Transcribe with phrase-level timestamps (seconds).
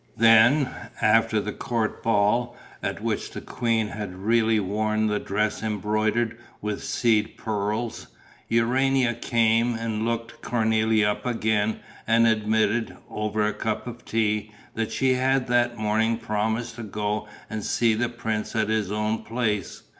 [0.17, 0.67] Then,
[0.99, 6.83] after the court ball, at which the queen had really worn the dress embroidered with
[6.83, 8.07] seed pearls,
[8.49, 14.91] Urania came and looked Cornélie up again and admitted, over a cup of tea, that
[14.91, 19.83] she had that morning promised to go and see the prince at his own place.